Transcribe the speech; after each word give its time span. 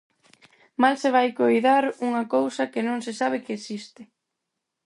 Mal 0.81 0.93
se 1.01 1.09
vai 1.15 1.27
coidar 1.41 1.83
unha 2.07 2.23
cousa 2.35 2.69
que 2.73 2.81
non 2.87 2.99
se 3.05 3.13
sabe 3.19 3.37
que 3.45 3.55
existe. 3.59 4.01